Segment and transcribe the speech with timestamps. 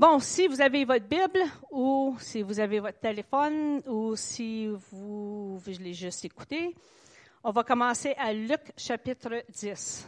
[0.00, 5.60] Bon, si vous avez votre Bible ou si vous avez votre téléphone ou si vous,
[5.66, 6.74] l'ai juste écouté,
[7.44, 10.06] on va commencer à Luc chapitre 10.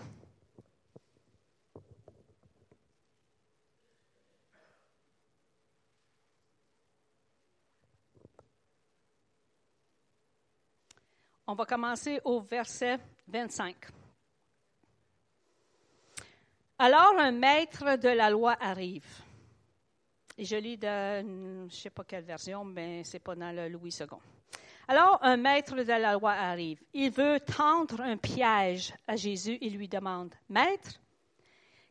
[11.46, 12.98] On va commencer au verset
[13.28, 13.76] 25.
[16.78, 19.21] Alors un maître de la loi arrive.
[20.38, 23.94] Et je lis de, je sais pas quelle version, mais c'est pas dans le Louis
[24.00, 24.06] II.
[24.88, 26.82] Alors un maître de la loi arrive.
[26.92, 31.00] Il veut tendre un piège à Jésus et lui demande, Maître,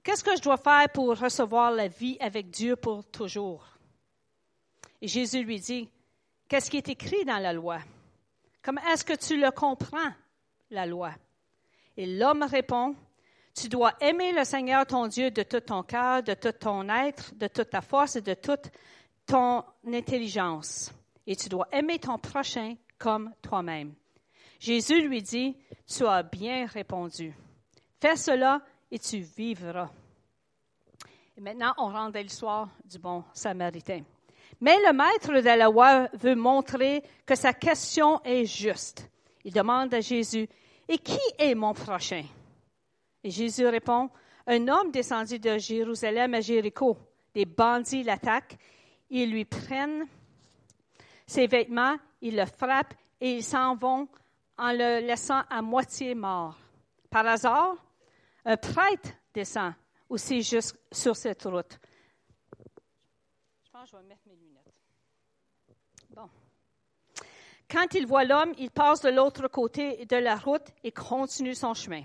[0.03, 3.65] qu'est-ce que je dois faire pour recevoir la vie avec Dieu pour toujours?
[5.01, 5.89] Et Jésus lui dit,
[6.51, 7.79] Qu'est-ce qui est écrit dans la loi?
[8.61, 10.11] Comment est-ce que tu le comprends,
[10.69, 11.13] la loi?
[11.95, 12.93] Et l'homme répond,
[13.53, 17.33] tu dois aimer le Seigneur ton Dieu de tout ton cœur, de tout ton être,
[17.35, 18.71] de toute ta force et de toute
[19.25, 20.91] ton intelligence.
[21.27, 23.93] Et tu dois aimer ton prochain comme toi-même.
[24.59, 27.33] Jésus lui dit, tu as bien répondu.
[27.99, 29.89] Fais cela et tu vivras.
[31.37, 34.03] Et maintenant, on rentre dans l'histoire du bon samaritain.
[34.59, 39.09] Mais le maître de la loi veut montrer que sa question est juste.
[39.43, 40.47] Il demande à Jésus,
[40.87, 42.25] Et qui est mon prochain?
[43.23, 44.09] Jésus répond,
[44.47, 46.97] Un homme descendu de Jérusalem à Jéricho.
[47.33, 48.57] Des bandits l'attaquent,
[49.09, 50.07] ils lui prennent
[51.27, 54.07] ses vêtements, ils le frappent et ils s'en vont
[54.57, 56.57] en le laissant à moitié mort.
[57.09, 57.75] Par hasard,
[58.45, 59.73] un prêtre descend
[60.09, 61.79] aussi juste sur cette route.
[63.63, 64.73] Je pense que je vais mettre mes lunettes.
[66.09, 66.29] Bon.
[67.69, 71.73] Quand il voit l'homme, il passe de l'autre côté de la route et continue son
[71.73, 72.03] chemin.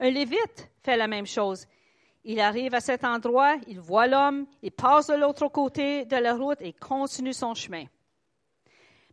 [0.00, 1.66] Un lévite fait la même chose.
[2.24, 6.34] Il arrive à cet endroit, il voit l'homme, il passe de l'autre côté de la
[6.34, 7.84] route et continue son chemin.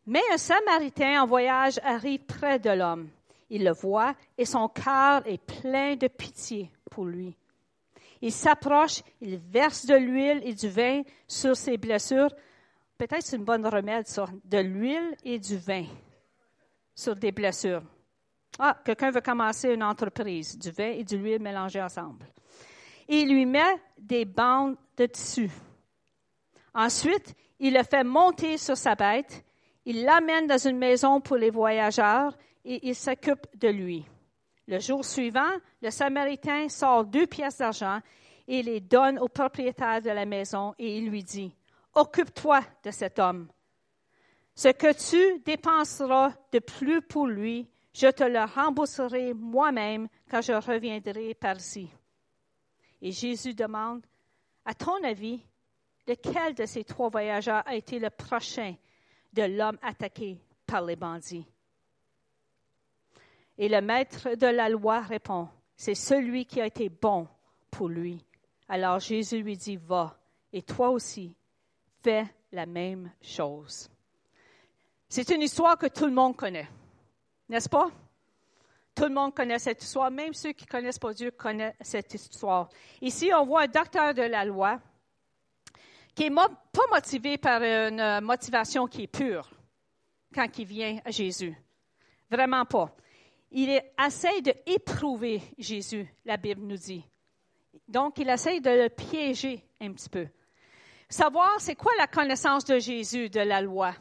[0.06, 3.10] Mais un Samaritain en voyage arrive près de l'homme.
[3.50, 7.36] Il le voit et son cœur est plein de pitié pour lui.
[8.22, 12.34] Il s'approche, il verse de l'huile et du vin sur ses blessures.
[12.98, 15.86] Peut-être c'est une bonne remède, ça, de l'huile et du vin
[16.94, 17.84] sur des blessures.
[18.58, 22.26] Ah, quelqu'un veut commencer une entreprise, du vin et de l'huile mélangés ensemble.
[23.08, 25.50] il lui met des bandes de tissu.
[26.74, 29.44] Ensuite, il le fait monter sur sa bête,
[29.86, 34.06] il l'amène dans une maison pour les voyageurs et il s'occupe de lui.
[34.68, 35.52] Le jour suivant,
[35.82, 38.00] le Samaritain sort deux pièces d'argent
[38.48, 41.56] et les donne au propriétaire de la maison et il lui dit,
[41.94, 43.48] Occupe-toi de cet homme.
[44.56, 50.52] Ce que tu dépenseras de plus pour lui, je te le rembourserai moi-même quand je
[50.52, 51.90] reviendrai par-ci.
[53.02, 54.06] Et Jésus demande,
[54.66, 55.42] à ton avis,
[56.06, 58.76] lequel de ces trois voyageurs a été le prochain
[59.32, 61.48] de l'homme attaqué par les bandits?
[63.58, 65.48] Et le maître de la loi répond,
[65.78, 67.30] c'est celui qui a été bon
[67.72, 68.22] pour lui.
[68.68, 70.20] Alors Jésus lui dit, va,
[70.52, 71.34] et toi aussi,
[72.04, 73.90] fais la même chose.
[75.08, 76.68] C'est une histoire que tout le monde connaît.
[77.50, 77.90] N'est-ce pas?
[78.96, 82.14] Tout le monde connaît cette histoire, même ceux qui ne connaissent pas Dieu connaissent cette
[82.14, 82.70] histoire.
[83.02, 84.80] Ici, on voit un docteur de la loi
[86.16, 89.52] qui n'est pas motivé par une motivation qui est pure
[90.34, 91.56] quand il vient à Jésus.
[92.32, 92.96] Vraiment pas.
[93.52, 93.70] Il
[94.06, 97.04] essaie d'éprouver Jésus, la Bible nous dit.
[97.88, 100.28] Donc, il essaie de le piéger un petit peu.
[101.10, 103.94] Savoir, c'est quoi la connaissance de Jésus, de la loi?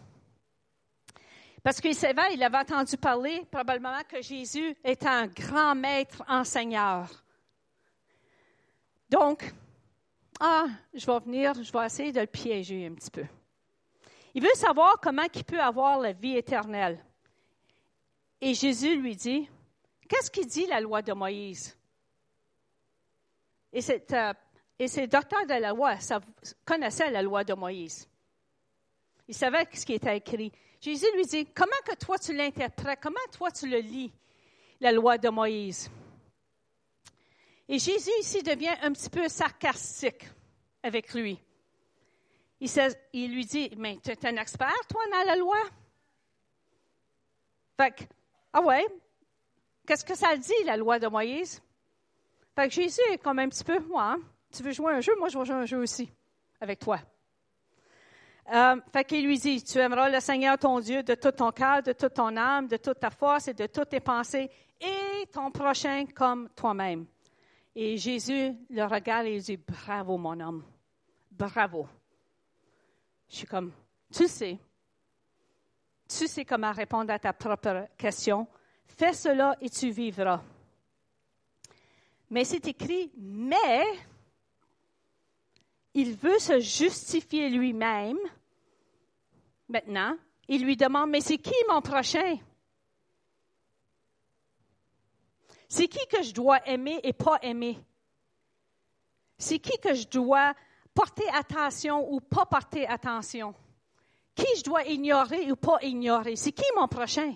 [1.65, 7.09] Parce qu'il savait, il avait entendu parler probablement que Jésus est un grand maître enseigneur.
[9.09, 9.51] Donc,
[10.39, 13.25] ah, je vais venir, je vais essayer de le piéger un petit peu.
[14.35, 17.03] Il veut savoir comment il peut avoir la vie éternelle.
[18.43, 19.49] Et Jésus lui dit,
[20.07, 21.75] qu'est-ce qu'il dit la loi de Moïse?
[23.73, 24.35] Et c'est, euh,
[24.79, 25.95] et ces docteurs de la loi
[26.67, 28.07] connaissaient la loi de Moïse.
[29.27, 30.53] Ils savaient ce qui était écrit.
[30.85, 34.13] Jésus lui dit, comment que toi tu l'interprètes, comment toi tu le lis,
[34.81, 35.91] la loi de Moïse?
[37.67, 40.29] Et Jésus ici devient un petit peu sarcastique
[40.83, 41.41] avec lui.
[42.61, 45.57] Il, lui dit, mais tu es un expert, toi, dans la loi?
[47.81, 48.05] Fait que,
[48.53, 48.85] ah ouais,
[49.87, 51.63] qu'est-ce que ça dit, la loi de Moïse?
[52.55, 54.19] Fait que Jésus est comme un petit peu, moi, hein,
[54.55, 56.13] tu veux jouer un jeu, moi je vais jouer un jeu aussi,
[56.61, 57.01] avec toi.
[58.53, 61.83] Euh, fait qu'il lui dit, tu aimeras le Seigneur ton Dieu de tout ton cœur,
[61.83, 64.51] de toute ton âme, de toute ta force et de toutes tes pensées,
[64.81, 67.07] et ton prochain comme toi-même.
[67.75, 70.65] Et Jésus le regarde et il dit, bravo mon homme,
[71.31, 71.89] bravo.
[73.29, 73.73] Je suis comme,
[74.13, 74.59] tu sais,
[76.07, 78.47] tu sais comment répondre à ta propre question.
[78.87, 80.43] Fais cela et tu vivras.
[82.31, 83.83] Mais c'est écrit, mais
[85.95, 88.19] il veut se justifier lui-même.
[89.69, 90.17] Maintenant,
[90.49, 92.37] il lui demande, mais c'est qui mon prochain?
[95.69, 97.79] C'est qui que je dois aimer et pas aimer?
[99.39, 100.55] C'est qui que je dois
[100.93, 103.55] porter attention ou pas porter attention?
[104.35, 106.37] Qui je dois ignorer ou pas ignorer?
[106.37, 107.35] C'est qui mon prochain?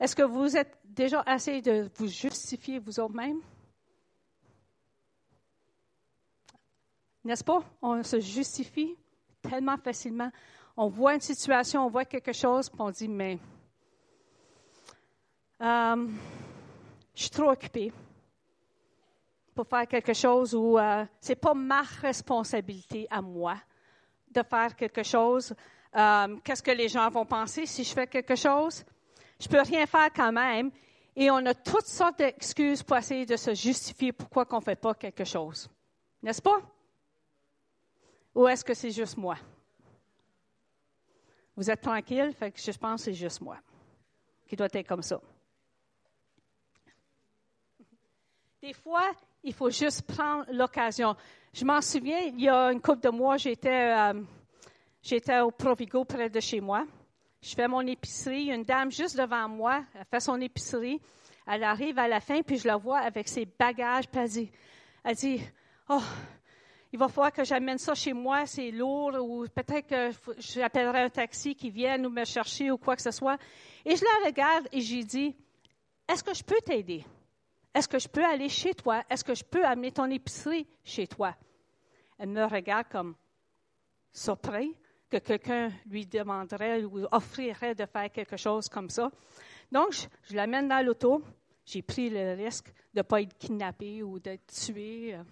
[0.00, 3.40] Est-ce que vous êtes déjà assez de vous justifier vous-même?
[7.24, 7.62] N'est-ce pas?
[7.80, 8.96] On se justifie
[9.40, 10.30] tellement facilement.
[10.76, 13.38] On voit une situation, on voit quelque chose, puis on dit, mais
[15.60, 16.08] euh,
[17.14, 17.92] je suis trop occupée
[19.54, 23.56] pour faire quelque chose où euh, ce n'est pas ma responsabilité à moi
[24.30, 25.54] de faire quelque chose.
[25.94, 28.84] Euh, qu'est-ce que les gens vont penser si je fais quelque chose?
[29.44, 30.70] Je peux rien faire quand même.
[31.14, 34.74] Et on a toutes sortes d'excuses pour essayer de se justifier pourquoi on ne fait
[34.74, 35.68] pas quelque chose.
[36.22, 36.60] N'est-ce pas?
[38.34, 39.36] Ou est-ce que c'est juste moi?
[41.54, 43.58] Vous êtes tranquille, fait que je pense que c'est juste moi
[44.48, 45.20] qui doit être comme ça.
[48.62, 49.12] Des fois,
[49.42, 51.14] il faut juste prendre l'occasion.
[51.52, 54.22] Je m'en souviens, il y a une couple de mois, j'étais, euh,
[55.02, 56.86] j'étais au Provigo près de chez moi.
[57.44, 58.46] Je fais mon épicerie.
[58.46, 60.98] Une dame juste devant moi, elle fait son épicerie.
[61.46, 64.50] Elle arrive à la fin, puis je la vois avec ses bagages, puis elle dit,
[65.04, 65.42] elle dit
[65.90, 66.00] Oh,
[66.90, 71.10] il va falloir que j'amène ça chez moi, c'est lourd, ou peut-être que j'appellerai un
[71.10, 73.36] taxi qui vienne ou me chercher ou quoi que ce soit.
[73.84, 75.36] Et je la regarde et j'ai dit
[76.08, 77.04] Est-ce que je peux t'aider?
[77.74, 79.02] Est-ce que je peux aller chez toi?
[79.10, 81.34] Est-ce que je peux amener ton épicerie chez toi?
[82.18, 83.14] Elle me regarde comme
[84.14, 84.74] surpris
[85.14, 89.10] que quelqu'un lui demanderait ou offrirait de faire quelque chose comme ça.
[89.70, 89.92] Donc,
[90.24, 91.22] je, l'amène dans l'auto.
[91.64, 95.14] J'ai pris le risque de ne pas être kidnappé ou d'être tué.
[95.14, 95.22] Euh.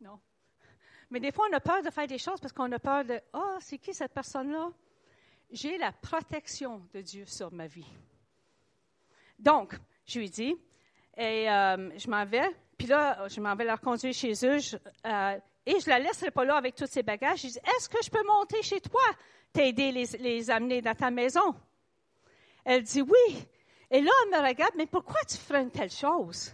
[0.00, 0.18] Non.
[1.10, 3.20] Mais des fois, on a peur de faire des choses parce qu'on a peur de
[3.32, 4.70] Ah, oh, c'est qui cette personne-là?
[5.50, 7.86] J'ai la protection de Dieu sur ma vie.
[9.38, 10.56] Donc, je lui dis,
[11.16, 12.48] et euh, je m'en vais.
[12.76, 14.58] Puis là, je m'en vais la reconduire chez eux.
[15.06, 17.42] Euh, et je la laisserai pas là avec tous ses bagages.
[17.42, 19.02] Je dis, est-ce que je peux monter chez toi,
[19.52, 21.54] t'aider les, les amener dans ta maison?
[22.64, 23.46] Elle dit oui.
[23.90, 26.52] Et là, elle me regarde, mais pourquoi tu ferais une telle chose?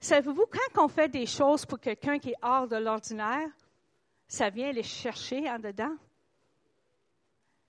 [0.00, 3.48] Savez-vous, quand on fait des choses pour quelqu'un qui est hors de l'ordinaire,
[4.28, 5.96] ça vient les chercher en dedans?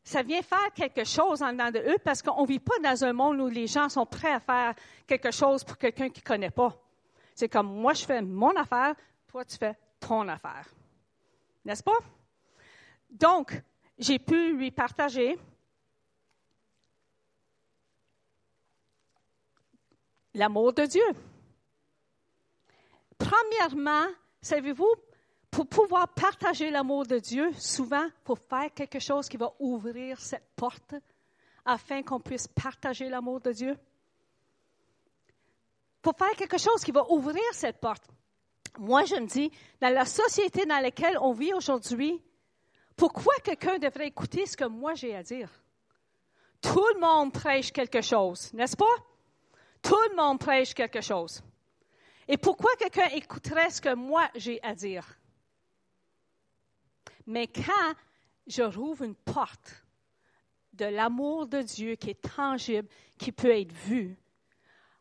[0.09, 3.03] ça vient faire quelque chose en dedans de eux parce qu'on ne vit pas dans
[3.03, 4.73] un monde où les gens sont prêts à faire
[5.05, 6.75] quelque chose pour quelqu'un qui ne connaît pas.
[7.39, 8.93] C'est comme moi, je fais mon affaire,
[9.25, 10.67] toi, tu fais ton affaire.
[11.63, 11.97] N'est-ce pas?
[13.09, 13.63] Donc,
[13.97, 15.39] j'ai pu lui partager
[20.33, 21.09] l'amour de Dieu.
[23.17, 24.07] Premièrement,
[24.41, 24.93] savez-vous,
[25.49, 30.19] pour pouvoir partager l'amour de Dieu, souvent, il faut faire quelque chose qui va ouvrir
[30.19, 30.93] cette porte
[31.63, 33.77] afin qu'on puisse partager l'amour de Dieu.
[36.03, 38.03] Faut faire quelque chose qui va ouvrir cette porte.
[38.77, 39.51] Moi, je me dis,
[39.81, 42.21] dans la société dans laquelle on vit aujourd'hui,
[42.95, 45.49] pourquoi quelqu'un devrait écouter ce que moi j'ai à dire?
[46.61, 48.85] Tout le monde prêche quelque chose, n'est-ce pas?
[49.81, 51.41] Tout le monde prêche quelque chose.
[52.27, 55.17] Et pourquoi quelqu'un écouterait ce que moi j'ai à dire?
[57.25, 57.95] Mais quand
[58.47, 59.85] je rouvre une porte
[60.73, 62.87] de l'amour de Dieu qui est tangible,
[63.17, 64.17] qui peut être vu,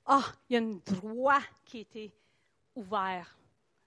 [0.08, 2.12] ah, il y a un droit qui a été
[2.74, 3.36] ouvert,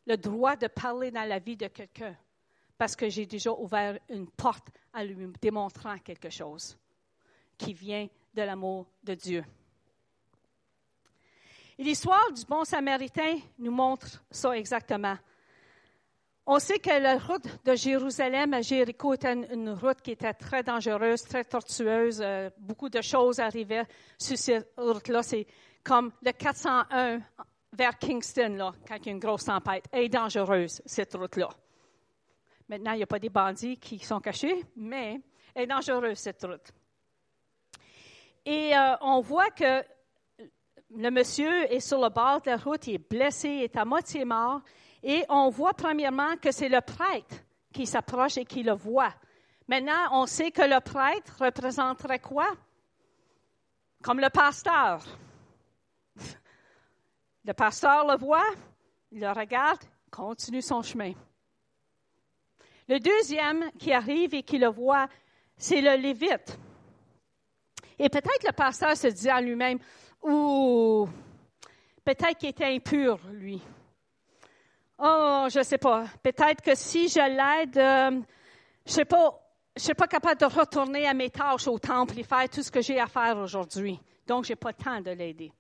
[0.06, 2.16] le droit de parler dans la vie de quelqu'un,
[2.78, 6.78] parce que j'ai déjà ouvert une porte en lui démontrant quelque chose
[7.58, 9.44] qui vient de l'amour de Dieu.
[11.80, 15.18] Et l'histoire du bon samaritain nous montre ça exactement.
[16.46, 20.64] On sait que la route de Jérusalem à Jéricho était une, route qui était très
[20.64, 22.20] dangereuse, très tortueuse.
[22.22, 23.86] Euh, beaucoup de choses arrivaient
[24.18, 25.22] sur cette route-là.
[25.84, 27.22] Comme le 401
[27.74, 29.86] vers Kingston, là, quand il y a une grosse tempête.
[29.92, 31.50] Elle est dangereuse, cette route-là.
[32.68, 35.22] Maintenant, il n'y a pas des bandits qui sont cachés, mais
[35.56, 36.72] elle est dangereuse, cette route.
[38.46, 39.84] Et euh, on voit que
[40.96, 43.86] le monsieur est sur le bord de la route, il est blessé, il est à
[43.86, 44.62] moitié mort.
[45.04, 47.36] Et on voit premièrement que c'est le prêtre
[47.74, 49.14] qui s'approche et qui le voit.
[49.68, 52.48] Maintenant, on sait que le prêtre représenterait quoi?
[54.04, 55.04] Comme le pasteur.
[57.46, 58.46] Le pasteur le voit,
[59.12, 59.80] il le regarde,
[60.12, 61.14] continue son chemin.
[62.88, 65.08] Le deuxième qui arrive et qui le voit,
[65.58, 66.58] c'est le Lévite.
[67.98, 69.80] Et peut-être le pasteur se dit à lui-même,
[70.22, 71.08] ou
[72.04, 73.62] peut-être qu'il était impur, lui.
[75.00, 76.06] Oh, je ne sais pas.
[76.22, 78.22] Peut-être que si je l'aide, euh,
[78.86, 79.06] je sais
[79.76, 82.70] je suis pas capable de retourner à mes tâches au temple et faire tout ce
[82.70, 84.00] que j'ai à faire aujourd'hui.
[84.28, 85.52] Donc, je n'ai pas le temps de l'aider.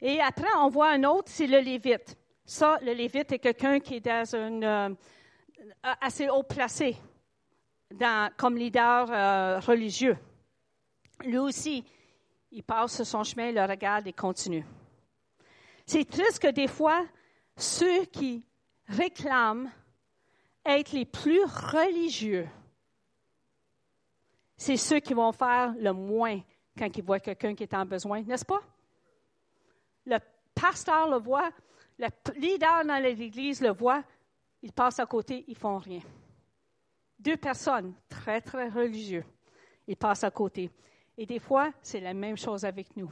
[0.00, 2.16] Et après, on voit un autre, c'est le Lévite.
[2.44, 4.88] Ça, le Lévite est quelqu'un qui est dans une, euh,
[6.00, 6.96] assez haut placé
[8.36, 10.18] comme leader euh, religieux.
[11.24, 11.84] Lui aussi,
[12.50, 14.66] il passe son chemin, le regarde et continue.
[15.86, 17.04] C'est triste que des fois,
[17.56, 18.44] ceux qui
[18.88, 19.70] réclament
[20.64, 22.46] être les plus religieux,
[24.56, 26.40] c'est ceux qui vont faire le moins
[26.76, 28.60] quand ils voient quelqu'un qui est en besoin, n'est-ce pas?
[30.06, 30.18] Le
[30.54, 31.50] pasteur le voit,
[31.98, 34.02] le leader dans l'église le voit,
[34.62, 36.00] ils passent à côté, ils font rien.
[37.18, 39.24] Deux personnes très, très religieux,
[39.86, 40.70] ils passent à côté.
[41.18, 43.10] Et des fois, c'est la même chose avec nous.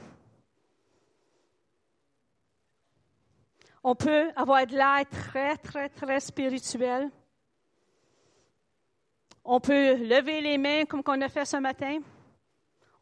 [3.83, 7.11] On peut avoir de l'air très, très, très spirituel.
[9.45, 12.01] On peut lever les mains comme qu'on a fait ce matin.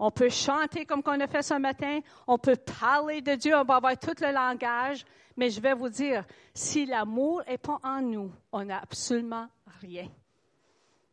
[0.05, 2.01] On peut chanter comme qu'on a fait ce matin.
[2.27, 3.55] On peut parler de Dieu.
[3.55, 5.05] On va avoir tout le langage.
[5.37, 9.47] Mais je vais vous dire, si l'amour n'est pas en nous, on n'a absolument
[9.81, 10.09] rien.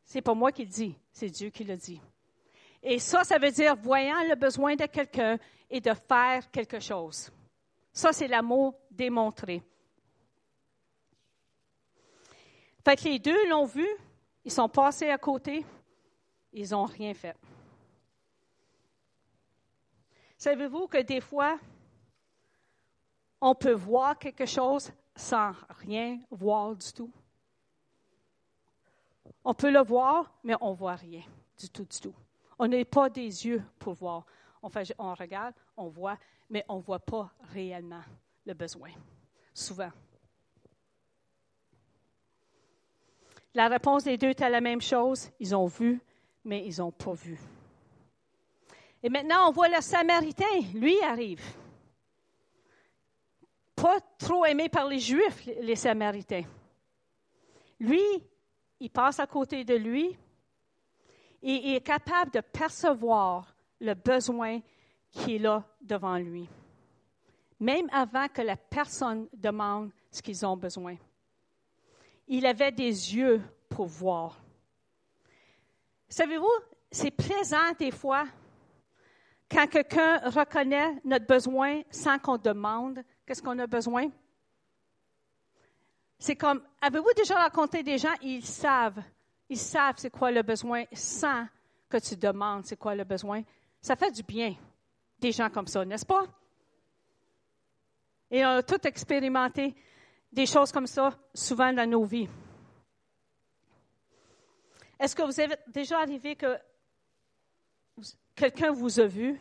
[0.04, 2.02] C'est pas moi qui le dis, c'est Dieu qui le dit.
[2.82, 5.38] Et ça, ça veut dire voyant le besoin de quelqu'un
[5.70, 7.32] et de faire quelque chose.
[7.94, 9.62] Ça, c'est l'amour démontré.
[12.84, 13.88] Fait les deux l'ont vu,
[14.44, 15.64] ils sont passés à côté,
[16.52, 17.36] ils n'ont rien fait.
[20.40, 21.60] Savez-vous que des fois,
[23.42, 27.12] on peut voir quelque chose sans rien voir du tout?
[29.44, 31.24] On peut le voir, mais on ne voit rien
[31.58, 32.16] du tout, du tout.
[32.58, 34.26] On n'est pas des yeux pour voir.
[34.64, 36.18] On, on regarde, on voit,
[36.50, 38.04] mais on ne voit pas réellement
[38.46, 38.92] le besoin,
[39.54, 39.92] souvent.
[43.54, 45.30] La réponse des deux était la même chose.
[45.38, 46.02] Ils ont vu,
[46.46, 47.38] mais ils n'ont pas vu.
[49.02, 50.60] Et maintenant, on voit le Samaritain.
[50.74, 51.42] Lui arrive.
[53.76, 56.44] Pas trop aimé par les Juifs, les Samaritains.
[57.80, 58.02] Lui,
[58.80, 60.18] il passe à côté de lui
[61.42, 64.60] et il est capable de percevoir le besoin
[65.12, 66.48] qui est là devant lui,
[67.60, 70.96] même avant que la personne demande ce qu'ils ont besoin.
[72.28, 74.40] Il avait des yeux pour voir.
[76.10, 76.48] Savez-vous,
[76.92, 78.26] c'est plaisant des fois
[79.50, 84.10] quand quelqu'un reconnaît notre besoin sans qu'on demande qu'est-ce qu'on a besoin?
[86.18, 89.02] C'est comme, avez-vous déjà raconté des gens, ils savent,
[89.48, 91.48] ils savent c'est quoi le besoin sans
[91.90, 93.42] que tu demandes c'est quoi le besoin?
[93.82, 94.56] Ça fait du bien,
[95.20, 96.24] des gens comme ça, n'est-ce pas?
[98.30, 99.74] Et on a tout expérimenté
[100.32, 102.30] des choses comme ça souvent dans nos vies.
[105.00, 106.60] Est-ce que vous avez déjà arrivé que
[108.36, 109.40] quelqu'un vous a vu,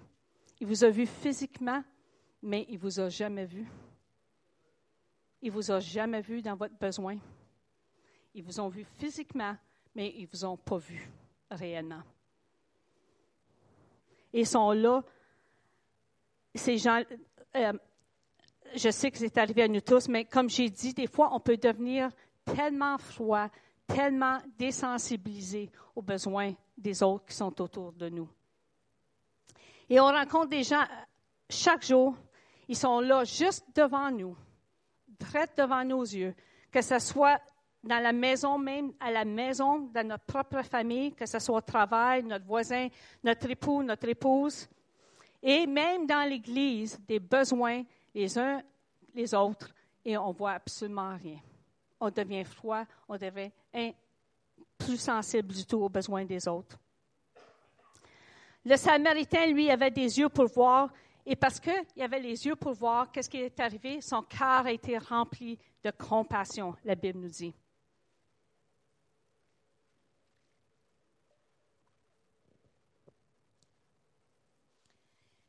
[0.61, 1.83] il vous a vu physiquement,
[2.43, 3.67] mais il ne vous a jamais vu?
[5.41, 7.17] Il ne vous a jamais vu dans votre besoin.
[8.35, 9.57] Ils vous ont vu physiquement,
[9.95, 11.11] mais ils ne vous ont pas vu
[11.51, 12.03] réellement.
[14.33, 15.03] Ils sont là.
[16.55, 17.03] Ces gens,
[17.57, 17.73] euh,
[18.75, 21.41] je sais que c'est arrivé à nous tous, mais comme j'ai dit, des fois, on
[21.41, 22.11] peut devenir
[22.45, 23.49] tellement froid,
[23.87, 28.29] tellement désensibilisé aux besoins des autres qui sont autour de nous.
[29.89, 30.85] Et on rencontre des gens
[31.49, 32.15] chaque jour,
[32.69, 34.37] ils sont là juste devant nous,
[35.19, 36.35] très devant nos yeux,
[36.71, 37.41] que ce soit
[37.83, 41.61] dans la maison même, à la maison, dans notre propre famille, que ce soit au
[41.61, 42.89] travail, notre voisin,
[43.25, 44.69] notre époux, notre épouse,
[45.43, 47.83] et même dans l'Église, des besoins
[48.15, 48.63] les uns
[49.15, 49.71] les autres
[50.05, 51.39] et on voit absolument rien.
[52.01, 53.51] On devient froid, on devient
[54.79, 56.79] plus sensible du tout aux besoins des autres.
[58.69, 60.93] Le Samaritain, lui, avait des yeux pour voir,
[61.25, 64.03] et parce qu'il avait les yeux pour voir, qu'est-ce qui est arrivé?
[64.03, 67.55] Son cœur a été rempli de compassion, la Bible nous dit.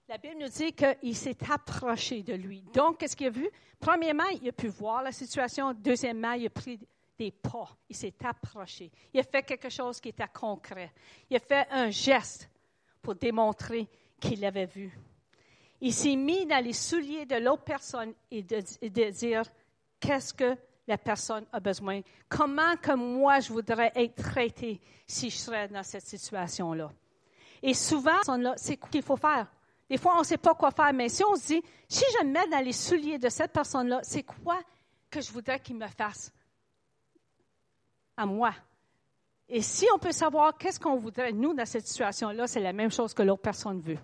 [0.08, 2.62] La Bible nous dit qu'il s'est approché de lui.
[2.74, 3.50] Donc, qu'est-ce qu'il a vu?
[3.82, 5.74] Premièrement, il a pu voir la situation.
[5.74, 6.80] Deuxièmement, il a pris
[7.18, 7.68] des pas.
[7.90, 8.90] Il s'est approché.
[9.14, 10.94] Il a fait quelque chose qui était concret.
[11.30, 12.50] Il a fait un geste
[13.14, 13.88] démontrer
[14.20, 14.98] qu'il l'avait vu.
[15.82, 19.44] Il s'est mis dans les souliers de l'autre personne et de, dire
[20.00, 22.02] qu'est-ce que la personne a besoin?
[22.28, 26.92] Comment que moi je voudrais être traité si je serais dans cette situation-là?
[27.62, 28.20] Et souvent,
[28.58, 29.48] c'est quoi qu'il faut faire?
[29.90, 32.26] Des fois, on ne sait pas quoi faire, mais si on se dit, si je
[32.26, 34.60] me mets dans les souliers de cette personne-là, c'est quoi
[35.10, 36.32] que je voudrais qu'il me fasse
[38.16, 38.54] à moi?
[39.52, 42.92] Et si on peut savoir qu'est-ce qu'on voudrait, nous, dans cette situation-là, c'est la même
[42.92, 43.98] chose que l'autre personne veut,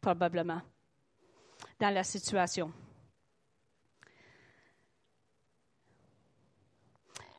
[0.00, 0.60] probablement,
[1.78, 2.72] dans la situation.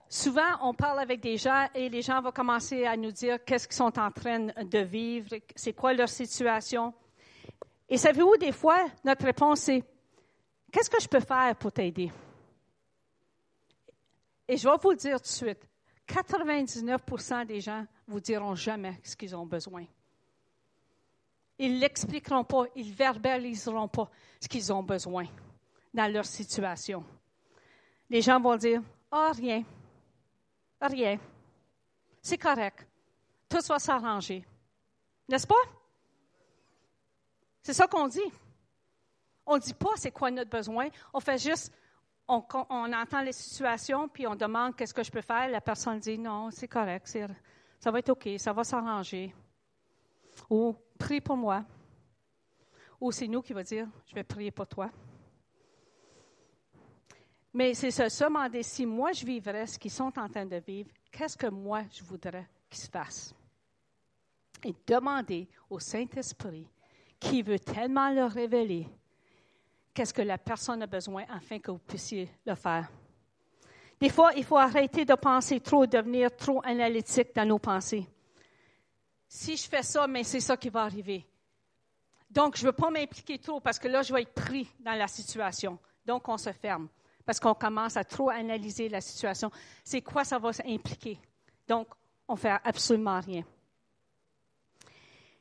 [0.08, 3.68] Souvent, on parle avec des gens et les gens vont commencer à nous dire qu'est-ce
[3.68, 6.94] qu'ils sont en train de vivre, c'est quoi leur situation.
[7.90, 9.84] Et savez-vous, des fois, notre réponse est
[10.72, 12.12] Qu'est-ce que je peux faire pour t'aider?
[14.48, 15.69] Et je vais vous le dire tout de suite
[16.10, 19.86] 99% des gens vous diront jamais ce qu'ils ont besoin.
[21.60, 25.26] Ils ne l'expliqueront pas, ils ne verbaliseront pas ce qu'ils ont besoin
[25.94, 27.04] dans leur situation.
[28.10, 29.64] Les gens vont dire Ah, rien,
[30.82, 31.20] rien,
[32.22, 32.88] c'est correct,
[33.48, 34.44] tout va s'arranger.
[35.28, 35.56] N'est-ce pas?
[37.62, 38.32] C'est ça qu'on dit.
[39.46, 40.88] On ne dit pas c'est quoi notre besoin.
[41.14, 41.72] On fait juste,
[42.30, 45.50] on, entend les situations, puis on demande qu'est-ce que je peux faire.
[45.50, 47.08] La personne dit non, c'est correct,
[47.80, 49.34] ça va être OK, ça va s'arranger.
[50.50, 51.66] Ou prie pour moi.
[53.02, 54.90] Ou c'est nous qui va dire je vais prier pour toi.
[57.54, 60.92] Mais c'est se demander si moi je vivrais ce qu'ils sont en train de vivre,
[61.12, 63.34] qu'est-ce que moi je voudrais qu'ils se fasse?
[64.64, 66.68] Et demander au Saint-Esprit
[67.20, 68.88] qui veut tellement le révéler.
[69.94, 72.90] Qu'est-ce que la personne a besoin afin que vous puissiez le faire?
[74.00, 78.08] Des fois, il faut arrêter de penser trop, devenir trop analytique dans nos pensées.
[79.28, 81.26] Si je fais ça, mais c'est ça qui va arriver.
[82.30, 84.94] Donc, je ne veux pas m'impliquer trop parce que là, je vais être pris dans
[84.94, 85.78] la situation.
[86.06, 86.88] Donc, on se ferme
[87.26, 89.52] parce qu'on commence à trop analyser la situation.
[89.84, 91.20] C'est quoi ça va impliquer?
[91.68, 91.88] Donc,
[92.28, 93.44] on ne fait absolument rien.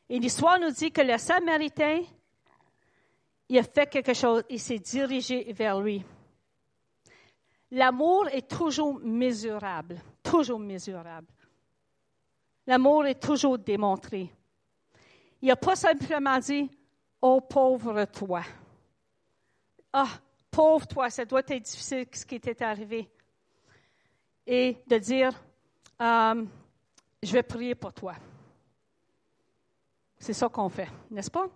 [0.09, 2.01] Et l'histoire nous dit que le Samaritain,
[3.48, 6.04] il a fait quelque chose, il s'est dirigé vers lui.
[7.70, 11.28] L'amour est toujours mesurable, toujours mesurable.
[12.66, 14.30] L'amour est toujours démontré.
[15.40, 16.70] Il n'a pas simplement dit,
[17.20, 18.42] oh pauvre toi.
[19.92, 20.08] Ah,
[20.50, 23.08] pauvre toi, ça doit être difficile ce qui t'est arrivé.
[24.46, 25.32] Et de dire,
[26.00, 26.44] euh,
[27.22, 28.14] je vais prier pour toi.
[30.18, 31.48] C'est ça qu'on fait, n'est-ce pas?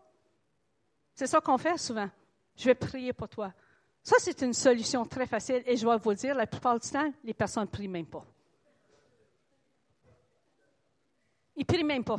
[1.14, 2.08] C'est ça qu'on fait souvent.
[2.56, 3.52] Je vais prier pour toi.
[4.02, 7.12] Ça, c'est une solution très facile et je vais vous dire, la plupart du temps,
[7.22, 8.24] les personnes ne prient même pas.
[11.54, 12.18] Ils ne prient même pas.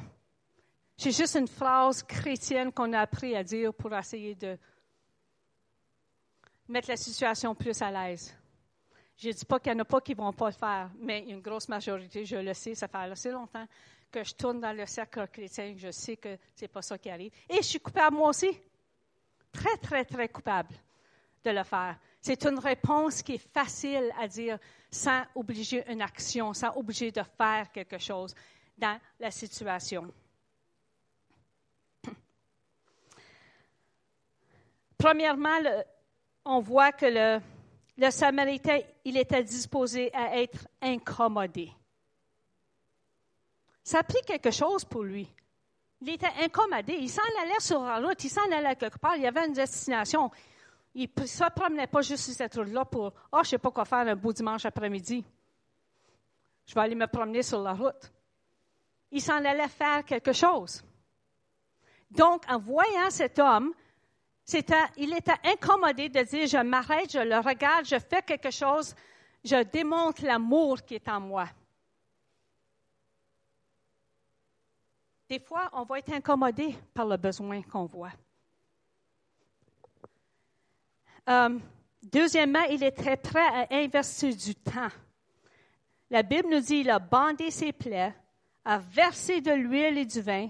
[0.95, 4.57] C'est juste une phrase chrétienne qu'on a appris à dire pour essayer de
[6.67, 8.33] mettre la situation plus à l'aise.
[9.17, 10.89] Je ne dis pas qu'il n'y en a pas qui ne vont pas le faire,
[10.99, 13.65] mais une grosse majorité, je le sais, ça fait assez longtemps
[14.11, 17.09] que je tourne dans le cercle chrétien, je sais que ce n'est pas ça qui
[17.09, 17.31] arrive.
[17.49, 18.49] Et je suis coupable moi aussi.
[19.53, 20.75] Très, très, très coupable
[21.43, 21.97] de le faire.
[22.21, 24.57] C'est une réponse qui est facile à dire
[24.89, 28.33] sans obliger une action, sans obliger de faire quelque chose
[28.77, 30.11] dans la situation.
[34.97, 35.59] Premièrement,
[36.45, 37.39] on voit que le,
[37.97, 41.71] le Samaritain, il était disposé à être incommodé.
[43.83, 45.27] Ça a pris quelque chose pour lui.
[46.05, 46.97] Il était incommodé.
[46.99, 49.15] Il s'en allait sur la route, il s'en allait quelque part.
[49.15, 50.29] Il y avait une destination.
[50.93, 53.57] Il ne se promenait pas juste sur cette route-là pour Ah, oh, je ne sais
[53.57, 55.23] pas quoi faire un beau dimanche après-midi.
[56.65, 58.11] Je vais aller me promener sur la route.
[59.11, 60.83] Il s'en allait faire quelque chose.
[62.11, 63.73] Donc, en voyant cet homme,
[64.97, 68.93] il était incommodé de dire Je m'arrête, je le regarde, je fais quelque chose,
[69.43, 71.47] je démontre l'amour qui est en moi.
[75.33, 78.11] Des fois, on va être incommodé par le besoin qu'on voit.
[81.27, 81.57] Euh,
[82.03, 84.91] deuxièmement, il est très prêt à investir du temps.
[86.11, 88.13] La Bible nous dit qu'il a bandé ses plaies,
[88.63, 90.49] a versé de l'huile et du vin,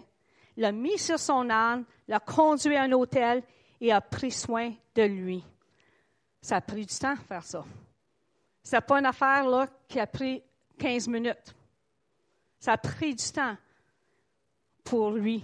[0.58, 3.42] l'a mis sur son âne, l'a conduit à un hôtel
[3.80, 5.46] et a pris soin de lui.
[6.42, 7.64] Ça a pris du temps faire ça.
[8.62, 10.44] Ce n'est pas une affaire là, qui a pris
[10.78, 11.56] 15 minutes.
[12.60, 13.56] Ça a pris du temps
[14.84, 15.44] pour lui.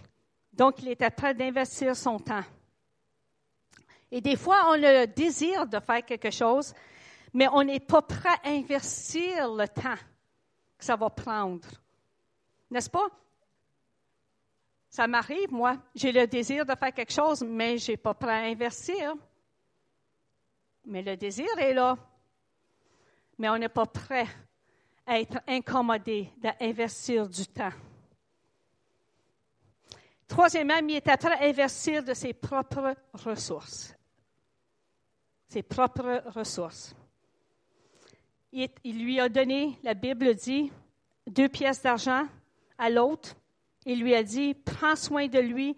[0.54, 2.44] Donc, il était prêt d'investir son temps.
[4.12, 6.74] Et des fois, on a le désir de faire quelque chose,
[7.34, 9.96] mais on n'est pas prêt à investir le temps
[10.78, 11.68] que ça va prendre.
[12.72, 13.08] N'est-ce pas?
[14.90, 15.78] Ça m'arrive, moi.
[15.94, 19.14] J'ai le désir de faire quelque chose, mais je n'ai pas prêt à investir.
[20.86, 21.96] Mais le désir est là.
[23.38, 24.28] Mais on n'est pas prêt
[25.06, 27.72] à être incommodé d'investir du temps.
[30.30, 33.94] Troisièmement, il était prêt à investir de ses propres ressources.
[35.50, 36.96] Ses propres ressources.
[38.52, 40.72] Il, lui a donné, la Bible dit,
[41.28, 42.26] deux pièces d'argent
[42.78, 43.36] à l'autre.
[43.86, 45.76] Il lui a dit, prends soin de lui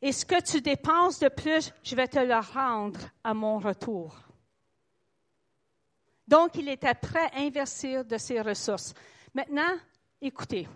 [0.00, 4.16] et ce que tu dépenses de plus, je vais te le rendre à mon retour.
[6.26, 8.94] Donc, il était prêt à investir de ses ressources.
[9.34, 9.76] Maintenant,
[10.20, 10.68] écoutez,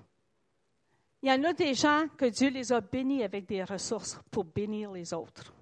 [1.23, 4.45] il y en a des gens que Dieu les a bénis avec des ressources pour
[4.45, 5.55] bénir les autres.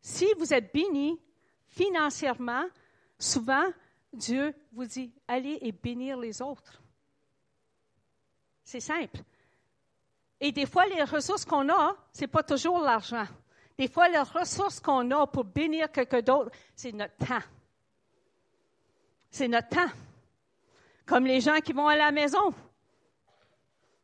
[0.00, 1.20] Si vous êtes bénis
[1.68, 2.64] financièrement,
[3.18, 3.66] souvent,
[4.10, 6.82] Dieu vous dit, allez et bénir les autres.
[8.64, 9.18] C'est simple.
[10.40, 13.26] Et des fois, les ressources qu'on a, ce n'est pas toujours l'argent.
[13.76, 17.46] Des fois, les ressources qu'on a pour bénir quelqu'un d'autre, c'est notre temps.
[19.30, 19.90] C'est notre temps.
[21.04, 22.54] Comme les gens qui vont à la maison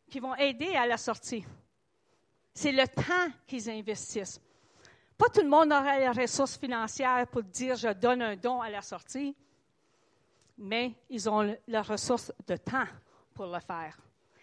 [0.08, 1.44] qui vont aider à la sortie.
[2.54, 4.40] C'est le temps qu'ils investissent.
[5.18, 8.70] Pas tout le monde aura les ressources financières pour dire je donne un don à
[8.70, 9.34] la sortie,
[10.58, 12.86] mais ils ont la ressource de temps
[13.34, 13.98] pour le faire.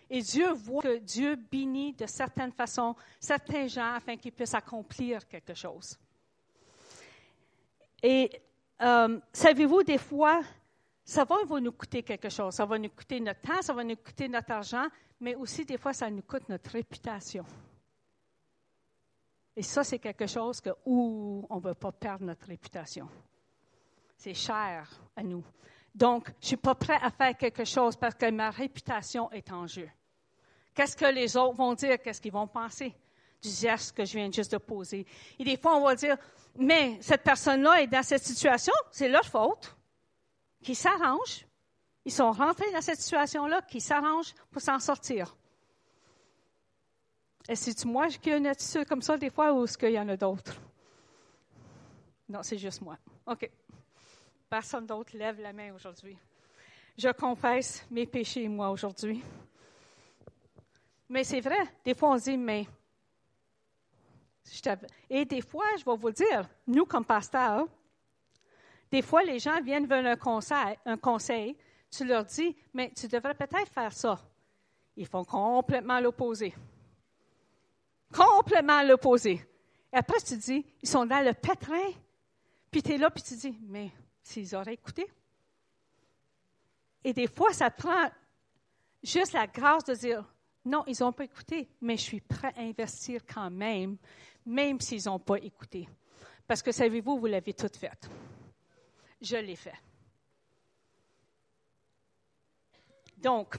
[0.09, 5.27] Et Dieu voit que Dieu bénit de certaines façons certains gens afin qu'ils puissent accomplir
[5.27, 5.97] quelque chose.
[8.01, 8.29] Et
[8.81, 10.41] euh, savez-vous, des fois,
[11.05, 12.53] ça va nous coûter quelque chose.
[12.53, 14.87] Ça va nous coûter notre temps, ça va nous coûter notre argent,
[15.19, 17.45] mais aussi des fois, ça nous coûte notre réputation.
[19.55, 23.07] Et ça, c'est quelque chose que, où on ne veut pas perdre notre réputation.
[24.17, 25.43] C'est cher à nous.
[25.93, 29.51] Donc, je ne suis pas prêt à faire quelque chose parce que ma réputation est
[29.51, 29.89] en jeu.
[30.73, 32.01] Qu'est-ce que les autres vont dire?
[32.01, 32.95] Qu'est-ce qu'ils vont penser?
[33.41, 35.05] Du geste que je viens juste de poser?
[35.37, 36.17] Et des fois, on va dire,
[36.55, 39.75] mais cette personne-là est dans cette situation, c'est leur faute
[40.63, 41.45] qui s'arrangent.
[42.05, 45.35] Ils sont rentrés dans cette situation-là, qui s'arrangent pour s'en sortir.
[47.47, 49.91] Est-ce que c'est moi qui ai une attitude comme ça des fois ou est-ce qu'il
[49.91, 50.55] y en a d'autres?
[52.27, 52.97] Non, c'est juste moi.
[53.27, 53.49] OK.
[54.49, 56.17] Personne d'autre lève la main aujourd'hui.
[56.97, 59.23] Je confesse mes péchés, moi, aujourd'hui.
[61.09, 62.67] Mais c'est vrai, des fois on dit, mais.
[65.09, 67.67] Et des fois, je vais vous dire, nous, comme pasteurs,
[68.93, 71.57] des fois, les gens viennent vers un conseil,
[71.89, 74.21] tu leur dis, mais tu devrais peut-être faire ça.
[74.95, 76.53] Ils font complètement l'opposé.
[78.15, 79.43] Complètement l'opposé.
[79.91, 81.89] Et après, tu dis, ils sont dans le pétrin.
[82.69, 83.89] Puis tu es là, puis tu dis, mais
[84.21, 85.11] s'ils auraient écouté.
[87.03, 88.11] Et des fois, ça prend
[89.01, 90.23] juste la grâce de dire,
[90.63, 93.97] non, ils n'ont pas écouté, mais je suis prêt à investir quand même,
[94.45, 95.89] même s'ils n'ont pas écouté.
[96.45, 98.07] Parce que savez-vous, vous l'avez tout fait
[99.23, 99.73] je l'ai fait.
[103.17, 103.55] Donc,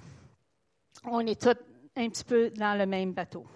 [1.05, 1.57] on est tous
[1.96, 3.46] un petit peu dans le même bateau.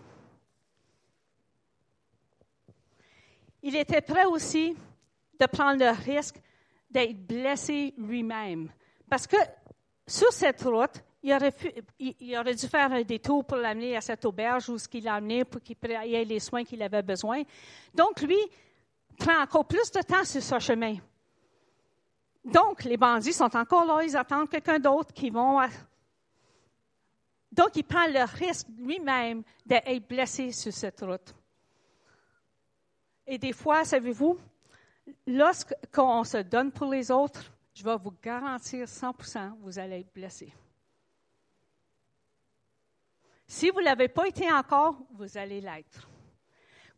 [3.62, 4.74] Il était prêt aussi
[5.38, 6.36] de prendre le risque
[6.90, 8.70] d'être blessé lui-même.
[9.08, 9.36] Parce que
[10.06, 14.78] sur cette route, il aurait, dû faire un détour pour l'amener à cette auberge où
[14.78, 17.42] ce qu'il l'a amené pour qu'il ait les soins qu'il avait besoin.
[17.94, 18.38] Donc, lui
[19.18, 20.96] prend encore plus de temps sur ce chemin.
[22.52, 25.60] Donc, les bandits sont encore là, ils attendent quelqu'un d'autre qui vont.
[27.52, 31.34] Donc, il prend le risque lui-même d'être blessé sur cette route.
[33.26, 34.38] Et des fois, savez-vous,
[35.26, 39.14] lorsqu'on se donne pour les autres, je vais vous garantir 100
[39.60, 40.52] vous allez être blessé.
[43.46, 46.08] Si vous ne l'avez pas été encore, vous allez l'être.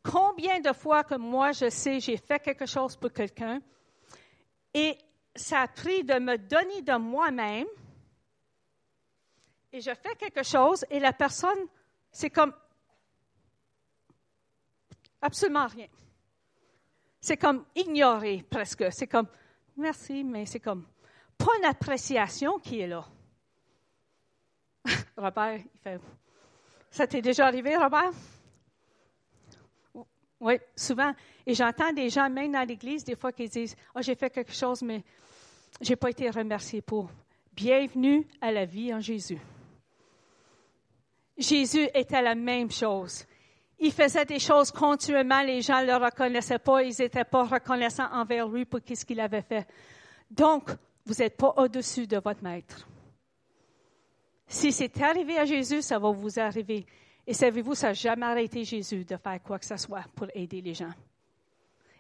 [0.03, 3.61] Combien de fois que moi, je sais, j'ai fait quelque chose pour quelqu'un
[4.73, 4.97] et
[5.35, 7.67] ça a pris de me donner de moi-même
[9.73, 11.67] et je fais quelque chose et la personne,
[12.11, 12.53] c'est comme
[15.23, 15.87] absolument rien.
[17.21, 18.91] C'est comme ignorer presque.
[18.91, 19.29] C'est comme
[19.77, 20.87] merci, mais c'est comme
[21.39, 23.05] pas une appréciation qui est là.
[25.17, 25.61] Robert,
[26.91, 28.13] Ça t'est déjà arrivé, Robert?
[30.41, 31.13] Oui, souvent.
[31.51, 34.53] Et j'entends des gens, même dans l'Église, des fois, qui disent oh, j'ai fait quelque
[34.53, 35.03] chose, mais
[35.81, 37.11] je n'ai pas été remercié pour.
[37.53, 39.41] Bienvenue à la vie en Jésus.
[41.37, 43.27] Jésus était la même chose.
[43.81, 48.13] Il faisait des choses continuellement, les gens ne le reconnaissaient pas, ils n'étaient pas reconnaissants
[48.13, 49.67] envers lui pour ce qu'il avait fait.
[50.31, 50.71] Donc,
[51.05, 52.87] vous n'êtes pas au-dessus de votre maître.
[54.47, 56.87] Si c'est arrivé à Jésus, ça va vous arriver.
[57.27, 60.61] Et savez-vous, ça n'a jamais arrêté Jésus de faire quoi que ce soit pour aider
[60.61, 60.93] les gens.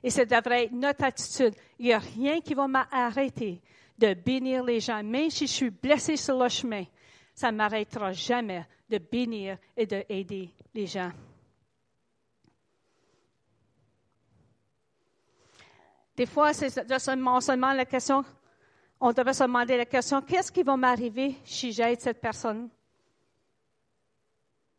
[0.02, 1.54] Et ça devrait être notre attitude.
[1.78, 3.60] Il n'y a rien qui va m'arrêter
[3.98, 5.02] de bénir les gens.
[5.02, 6.84] Même si je suis blessé sur le chemin,
[7.34, 11.10] ça ne m'arrêtera jamais de bénir et d'aider les gens.
[16.16, 18.24] Des fois, c'est seulement, la question,
[19.00, 22.68] on devrait se demander la question, qu'est-ce qui va m'arriver si j'aide cette personne?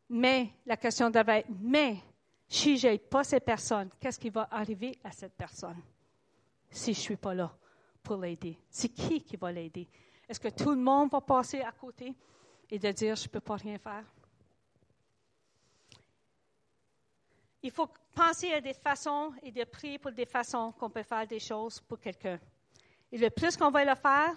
[0.09, 1.97] Mais la question devrait être, mais
[2.51, 5.81] si je n'aide pas cette personne, qu'est-ce qui va arriver à cette personne
[6.69, 7.49] si je ne suis pas là
[8.03, 8.57] pour l'aider?
[8.69, 9.87] C'est qui qui va l'aider?
[10.27, 12.13] Est-ce que tout le monde va passer à côté
[12.69, 14.03] et de dire, je ne peux pas rien faire?
[17.63, 21.25] Il faut penser à des façons et de prier pour des façons qu'on peut faire
[21.25, 22.37] des choses pour quelqu'un.
[23.13, 24.35] Et le plus qu'on va le faire,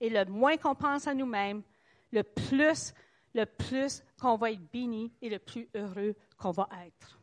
[0.00, 1.64] et le moins qu'on pense à nous-mêmes,
[2.12, 2.94] le plus,
[3.38, 7.18] le plus qu'on va être béni et le plus heureux qu'on va être.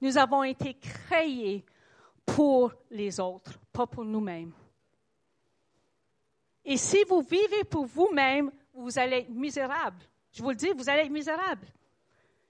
[0.00, 1.64] Nous avons été créés
[2.26, 4.52] pour les autres, pas pour nous-mêmes.
[6.64, 9.98] Et si vous vivez pour vous-même, vous allez être misérable.
[10.32, 11.66] Je vous le dis, vous allez être misérable.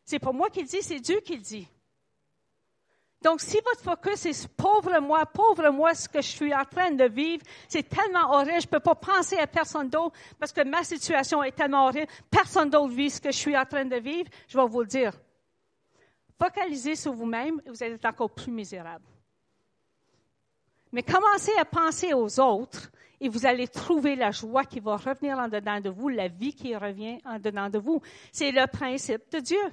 [0.04, 1.68] C'est pas moi qui le dis, c'est Dieu qui le dit.
[3.24, 6.90] Donc, si votre focus est pauvre moi, pauvre moi, ce que je suis en train
[6.90, 10.84] de vivre, c'est tellement horrible, je peux pas penser à personne d'autre parce que ma
[10.84, 14.28] situation est tellement horrible, personne d'autre vit ce que je suis en train de vivre,
[14.46, 15.12] je vais vous le dire.
[16.38, 19.06] Focalisez sur vous-même et vous être encore plus misérable.
[20.92, 22.90] Mais commencez à penser aux autres
[23.22, 26.52] et vous allez trouver la joie qui va revenir en dedans de vous, la vie
[26.52, 28.02] qui revient en dedans de vous.
[28.32, 29.72] C'est le principe de Dieu.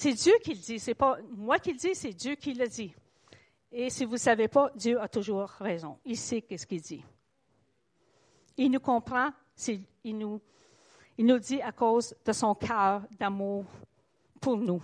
[0.00, 2.68] C'est Dieu qui le dit, c'est pas moi qui le dis, c'est Dieu qui le
[2.68, 2.94] dit.
[3.72, 5.98] Et si vous ne savez pas, Dieu a toujours raison.
[6.04, 7.04] Il sait ce qu'il dit.
[8.56, 9.30] Il nous comprend,
[10.04, 10.40] il nous,
[11.18, 13.64] il nous dit à cause de son cœur d'amour
[14.40, 14.80] pour nous.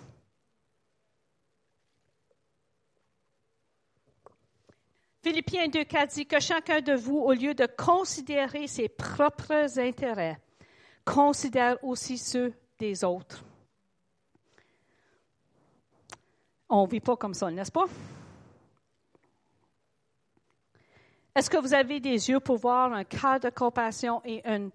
[5.22, 10.40] Philippiens 2,4 dit que chacun de vous, au lieu de considérer ses propres intérêts,
[11.04, 13.44] considère aussi ceux des autres.
[16.68, 17.86] On ne vit pas comme ça, n'est-ce pas?
[21.34, 24.70] Est-ce que vous avez des yeux pour voir un cœur de compassion et une,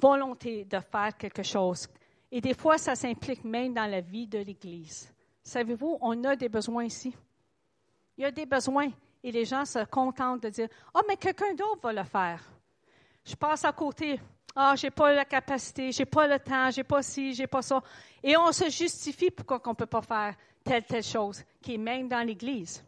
[0.00, 1.88] volonté de faire quelque chose?
[2.30, 5.12] Et des fois, ça s'implique même dans la vie de l'Église.
[5.42, 7.16] Savez-vous, on a des besoins ici.
[8.16, 8.90] Il y a des besoins
[9.22, 12.44] et les gens se contentent de dire Ah, oh, mais quelqu'un d'autre va le faire.
[13.24, 14.20] Je passe à côté.
[14.54, 17.32] Ah, je n'ai pas la capacité, je n'ai pas le temps, je n'ai pas ci,
[17.32, 17.82] je n'ai pas ça.
[18.22, 21.78] Et on se justifie pourquoi on ne peut pas faire telle, telle chose, qui est
[21.78, 22.84] même dans l'Église.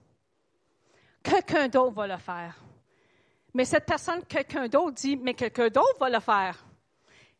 [1.22, 2.56] Quelqu'un d'autre va le faire.
[3.54, 6.64] Mais cette personne, quelqu'un d'autre dit, mais quelqu'un d'autre va le faire.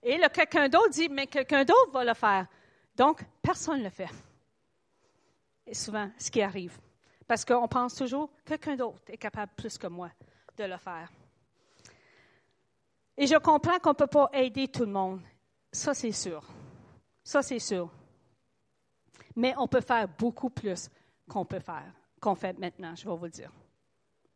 [0.03, 2.47] Et le quelqu'un d'autre dit, mais quelqu'un d'autre va le faire.
[2.95, 4.11] Donc, personne ne le fait.
[5.67, 6.79] Et souvent, ce qui arrive.
[7.27, 10.11] Parce qu'on pense toujours, quelqu'un d'autre est capable plus que moi
[10.57, 11.11] de le faire.
[13.17, 15.21] Et je comprends qu'on ne peut pas aider tout le monde.
[15.71, 16.45] Ça, c'est sûr.
[17.23, 17.89] Ça, c'est sûr.
[19.37, 20.89] Mais on peut faire beaucoup plus
[21.29, 23.53] qu'on peut faire, qu'on fait maintenant, je vais vous le dire.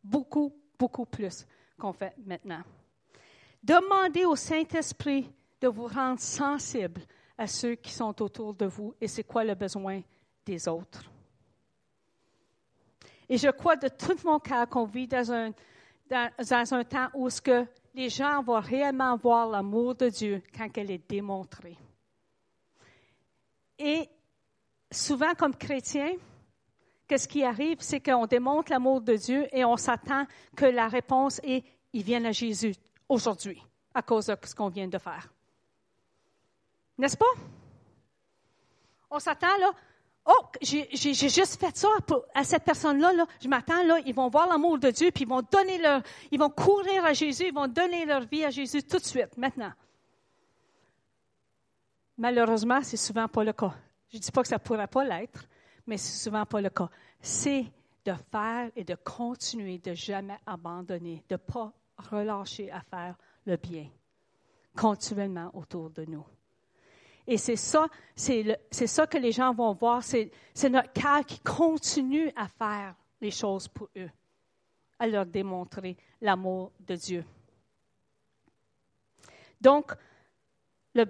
[0.03, 1.45] Beaucoup, beaucoup plus
[1.77, 2.63] qu'on fait maintenant.
[3.63, 7.01] Demandez au Saint-Esprit de vous rendre sensible
[7.37, 10.01] à ceux qui sont autour de vous et c'est quoi le besoin
[10.45, 11.03] des autres.
[13.29, 15.51] Et je crois de tout mon cœur qu'on vit dans un,
[16.09, 20.69] dans, un temps où ce que les gens vont réellement voir l'amour de Dieu quand
[20.77, 21.77] elle est démontrée.
[23.77, 24.09] Et
[24.91, 26.13] souvent, comme chrétien,
[27.07, 27.77] qu'est-ce qui arrive?
[27.79, 32.23] C'est qu'on démontre l'amour de Dieu et on s'attend que la réponse est il vient
[32.25, 32.75] à Jésus
[33.09, 35.33] aujourd'hui à cause de ce qu'on vient de faire.
[36.97, 37.25] N'est-ce pas?
[39.09, 39.71] On s'attend là.
[40.25, 41.87] Oh, j'ai juste fait ça
[42.35, 43.13] à cette personne-là.
[43.13, 43.25] Là.
[43.41, 46.39] Je m'attends là, ils vont voir l'amour de Dieu, puis ils vont donner leur, ils
[46.39, 49.71] vont courir à Jésus, ils vont donner leur vie à Jésus tout de suite, maintenant.
[52.17, 53.73] Malheureusement, c'est souvent pas le cas.
[54.09, 55.47] Je ne dis pas que ça ne pourrait pas l'être,
[55.85, 56.89] mais c'est souvent pas le cas.
[57.21, 57.65] C'est
[58.05, 63.57] de faire et de continuer, de jamais abandonner, de ne pas relâcher à faire le
[63.57, 63.89] bien
[64.75, 66.25] continuellement autour de nous.
[67.25, 70.31] Et c'est ça, c'est ça que les gens vont voir, c'est
[70.69, 74.09] notre cœur qui continue à faire les choses pour eux,
[74.99, 77.25] à leur démontrer l'amour de Dieu.
[79.59, 79.91] Donc,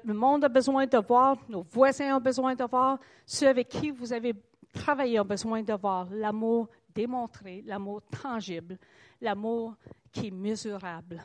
[0.04, 3.92] le monde a besoin de voir, nos voisins ont besoin de voir, ceux avec qui
[3.92, 4.34] vous avez
[4.74, 8.78] travaillé ont besoin de voir l'amour démontré, l'amour tangible,
[9.22, 9.76] l'amour
[10.12, 11.24] qui est mesurable.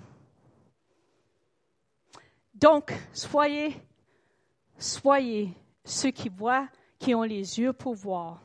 [2.55, 3.75] Donc, soyez,
[4.79, 5.51] soyez
[5.85, 8.43] ceux qui voient, qui ont les yeux pour voir,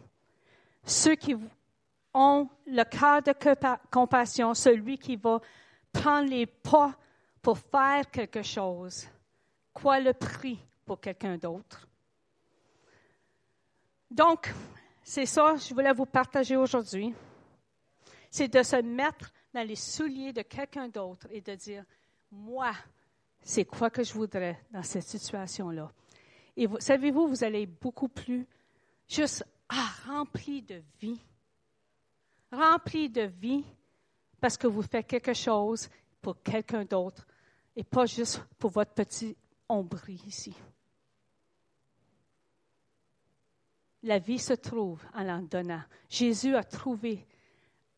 [0.84, 1.36] ceux qui
[2.14, 3.34] ont le cœur de
[3.92, 5.40] compassion, celui qui va
[5.92, 6.96] prendre les pas
[7.42, 9.08] pour faire quelque chose.
[9.78, 11.88] Quoi le prix pour quelqu'un d'autre?
[14.10, 14.52] Donc,
[15.04, 17.14] c'est ça que je voulais vous partager aujourd'hui.
[18.32, 21.84] C'est de se mettre dans les souliers de quelqu'un d'autre et de dire,
[22.32, 22.72] moi,
[23.44, 25.92] c'est quoi que je voudrais dans cette situation-là.
[26.56, 28.48] Et savez-vous, vous allez beaucoup plus
[29.08, 31.22] juste ah, rempli de vie.
[32.52, 33.64] Rempli de vie
[34.42, 35.88] parce que vous faites quelque chose
[36.20, 37.28] pour quelqu'un d'autre
[37.76, 39.38] et pas juste pour votre petit
[39.70, 40.56] ombre ici.
[44.04, 45.82] La vie se trouve en l'en donnant.
[46.10, 47.26] Jésus a trouvé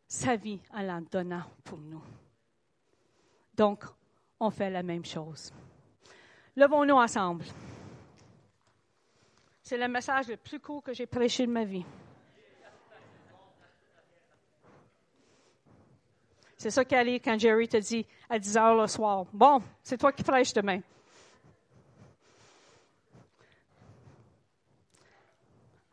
[0.08, 2.04] sa vie en l'en donnant pour nous.
[3.54, 3.84] Donc,
[4.40, 5.54] on fait la même chose.
[6.56, 7.46] Levons-nous ensemble.
[9.62, 11.86] C'est le message le plus court que j'ai prêché de ma vie.
[16.58, 19.26] C'est ça qui allait quand Jerry te dit à 10 heures le soir.
[19.32, 20.82] Bon, c'est toi qui prêches demain.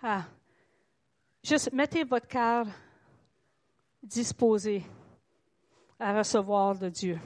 [0.02, 0.24] Ah,
[1.42, 2.66] juste mettez votre cœur
[4.02, 4.84] disposé
[5.98, 7.18] à recevoir de Dieu.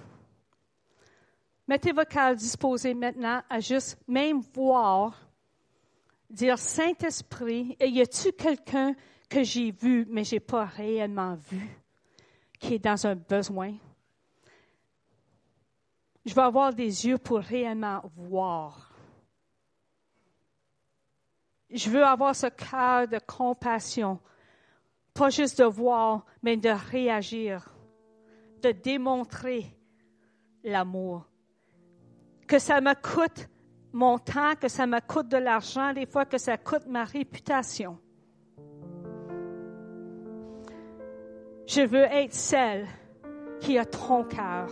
[1.67, 5.17] Mettez votre cœur disposé maintenant à juste même voir,
[6.29, 8.95] dire Saint-Esprit, y a-t-il quelqu'un
[9.29, 11.69] que j'ai vu, mais je n'ai pas réellement vu,
[12.59, 13.75] qui est dans un besoin?
[16.25, 18.90] Je vais avoir des yeux pour réellement voir.
[21.73, 24.19] Je veux avoir ce cœur de compassion,
[25.15, 27.73] pas juste de voir, mais de réagir,
[28.63, 29.67] de démontrer
[30.65, 31.27] l'amour.
[32.49, 33.49] Que ça me coûte
[33.93, 37.99] mon temps, que ça me coûte de l'argent, des fois que ça coûte ma réputation.
[41.67, 42.89] Je veux être celle
[43.61, 44.69] qui a ton cœur.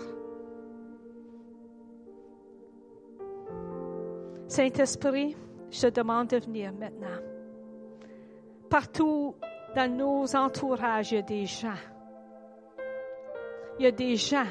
[4.49, 5.37] Saint-Esprit,
[5.71, 7.23] je te demande de venir maintenant.
[8.69, 9.35] Partout
[9.75, 11.81] dans nos entourages, il y a des gens.
[13.79, 14.47] Il y a des gens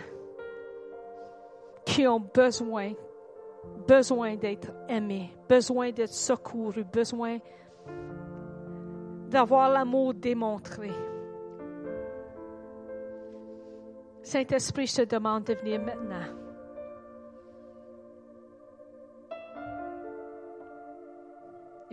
[1.85, 2.93] qui ont besoin,
[3.87, 7.39] besoin d'être aimés, besoin d'être secourus, besoin
[9.29, 10.91] d'avoir l'amour démontré.
[14.21, 16.46] Saint-Esprit, je te demande de venir maintenant.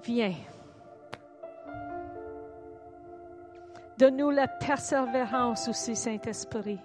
[0.04, 0.34] Viens.
[3.96, 6.80] Donne-nous la persévérance aussi, Saint-Esprit,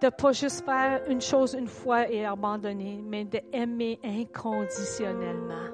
[0.00, 5.68] de pas juste faire une chose une fois et abandonner, mais d'aimer inconditionnellement.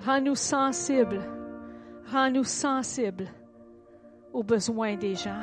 [0.00, 1.22] Rends-nous sensibles,
[2.12, 3.28] rends-nous sensibles
[4.32, 5.42] aux besoins des gens.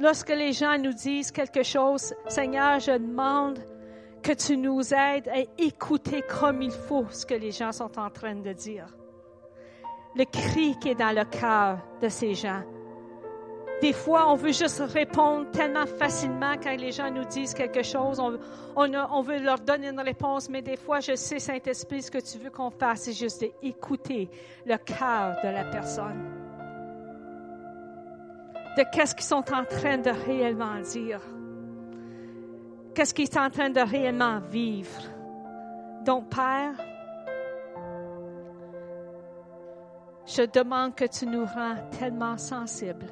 [0.00, 3.58] Lorsque les gens nous disent quelque chose, Seigneur, je demande
[4.22, 8.08] que tu nous aides à écouter comme il faut ce que les gens sont en
[8.08, 8.86] train de dire.
[10.16, 12.62] Le cri qui est dans le cœur de ces gens.
[13.82, 18.20] Des fois, on veut juste répondre tellement facilement quand les gens nous disent quelque chose.
[18.76, 22.38] On, veut leur donner une réponse, mais des fois, je sais, Saint-Esprit, ce que tu
[22.38, 24.30] veux qu'on fasse, c'est juste d'écouter
[24.64, 26.39] le cœur de la personne
[28.76, 31.20] de qu'est-ce qu'ils sont en train de réellement dire.
[32.94, 35.02] Qu'est-ce qu'ils sont en train de réellement vivre.
[36.04, 36.74] Donc, Père,
[40.26, 43.06] je demande que tu nous rends tellement sensibles.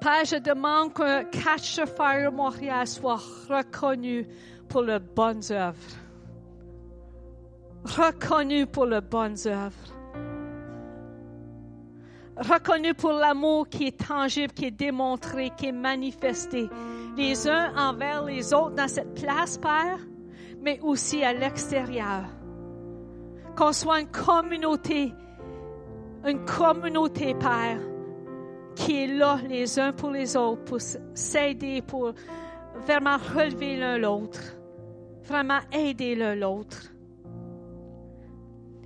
[0.00, 4.26] Père, je demande que Catch the Fire Montréal soit reconnu
[4.68, 5.96] pour les bonnes œuvres.
[7.84, 9.95] Reconnu pour les bonnes œuvres
[12.36, 16.68] reconnu pour l'amour qui est tangible, qui est démontré, qui est manifesté,
[17.16, 19.98] les uns envers les autres dans cette place, Père,
[20.60, 22.24] mais aussi à l'extérieur.
[23.56, 25.12] Qu'on soit une communauté,
[26.26, 27.80] une communauté, Père,
[28.74, 30.80] qui est là les uns pour les autres, pour
[31.14, 32.12] s'aider, pour
[32.84, 34.40] vraiment relever l'un l'autre,
[35.24, 36.92] vraiment aider l'un l'autre.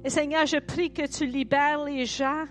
[0.05, 2.45] Et Seigneur, je prie que tu libères les gens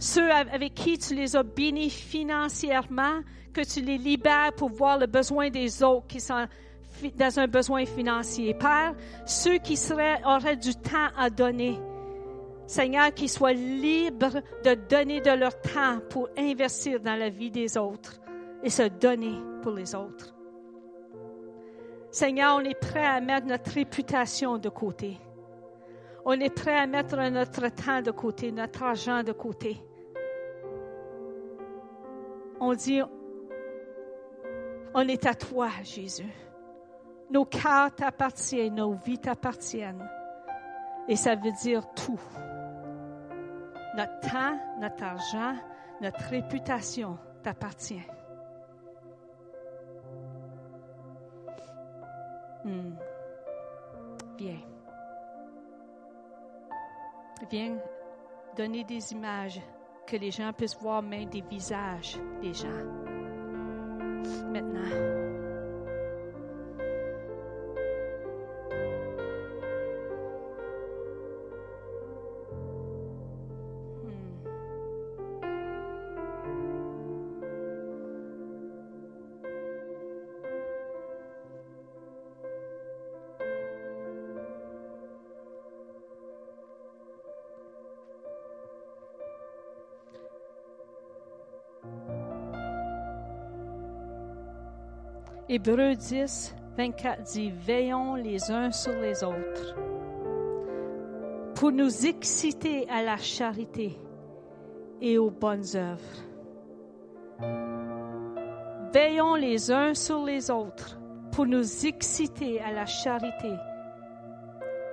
[0.00, 3.20] ceux avec qui tu les as bénis financièrement,
[3.52, 6.46] que tu les libères pour voir le besoin des autres qui sont
[7.16, 8.54] dans un besoin financier.
[8.54, 8.94] Père,
[9.26, 9.78] ceux qui
[10.24, 11.78] auraient du temps à donner,
[12.66, 17.76] Seigneur, qu'ils soient libres de donner de leur temps pour investir dans la vie des
[17.76, 18.20] autres
[18.62, 20.34] et se donner pour les autres.
[22.10, 25.18] Seigneur, on est prêt à mettre notre réputation de côté.
[26.24, 29.82] On est prêt à mettre notre temps de côté, notre argent de côté.
[32.60, 33.00] On dit,
[34.94, 36.30] on est à toi, Jésus.
[37.30, 40.08] Nos cœurs t'appartiennent, nos vies t'appartiennent.
[41.08, 42.20] Et ça veut dire tout
[43.96, 45.54] notre temps, notre argent,
[46.00, 48.02] notre réputation t'appartient.
[52.64, 52.94] Hmm.
[54.38, 54.60] Viens.
[57.50, 57.78] Viens
[58.56, 59.60] donner des images
[60.10, 62.66] que les gens puissent voir même des visages des gens.
[64.50, 65.19] Maintenant.
[95.52, 99.74] Hébreu 10, 24 dit, veillons les uns sur les autres
[101.56, 103.98] pour nous exciter à la charité
[105.00, 106.22] et aux bonnes œuvres.
[108.92, 111.00] Veillons les uns sur les autres
[111.32, 113.52] pour nous exciter à la charité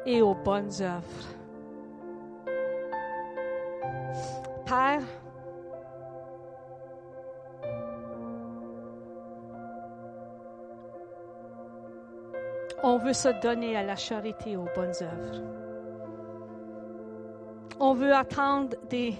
[0.07, 1.27] et aux bonnes œuvres.
[13.07, 15.41] Veut se donner à la charité aux bonnes œuvres.
[17.79, 19.13] On veut attendre des...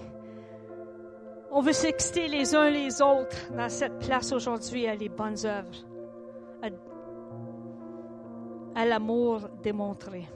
[1.50, 5.86] On veut s'exciter les uns les autres dans cette place aujourd'hui à les bonnes œuvres,
[8.74, 10.28] à, l'amour démontré.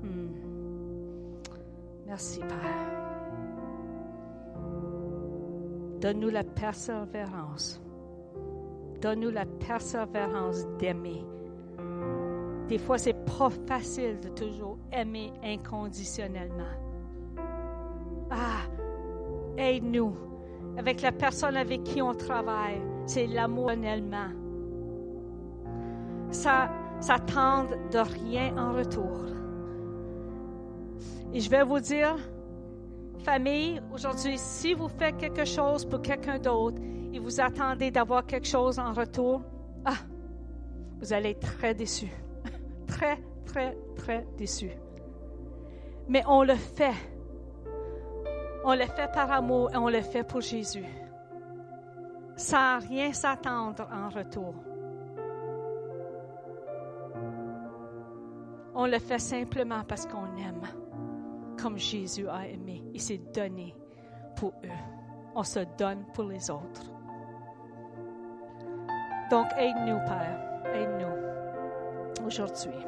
[0.00, 0.28] Hmm.
[2.06, 2.86] Merci Père.
[6.00, 7.80] Donne-nous la persévérance
[9.00, 11.24] Donne-nous la persévérance d'aimer.
[12.68, 16.64] Des fois, c'est pas facile de toujours aimer inconditionnellement.
[18.30, 18.62] Ah,
[19.56, 20.14] aide-nous.
[20.76, 24.28] Avec la personne avec qui on travaille, c'est l'amour réellement.
[26.30, 26.70] Ça,
[27.32, 29.24] tente de rien en retour.
[31.32, 32.16] Et je vais vous dire,
[33.24, 36.80] famille, aujourd'hui, si vous faites quelque chose pour quelqu'un d'autre,
[37.12, 39.42] et vous attendez d'avoir quelque chose en retour,
[39.84, 39.96] ah,
[41.00, 42.08] vous allez être très déçu.
[42.86, 44.70] très, très, très déçu.
[46.08, 46.94] Mais on le fait.
[48.64, 50.84] On le fait par amour et on le fait pour Jésus.
[52.36, 54.54] Sans rien s'attendre en retour.
[58.74, 60.62] On le fait simplement parce qu'on aime,
[61.60, 62.84] comme Jésus a aimé.
[62.92, 63.74] Il s'est donné
[64.36, 64.68] pour eux.
[65.34, 66.97] On se donne pour les autres.
[69.30, 70.38] Donc, aide-nous, Père.
[70.74, 72.86] Aide-nous aujourd'hui.